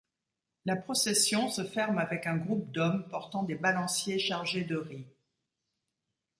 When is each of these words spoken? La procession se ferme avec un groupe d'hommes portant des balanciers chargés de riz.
La 0.65 0.75
procession 0.75 1.47
se 1.47 1.63
ferme 1.63 1.99
avec 1.99 2.25
un 2.25 2.35
groupe 2.35 2.71
d'hommes 2.71 3.07
portant 3.09 3.43
des 3.43 3.53
balanciers 3.53 4.17
chargés 4.17 4.63
de 4.63 4.75
riz. 4.75 5.05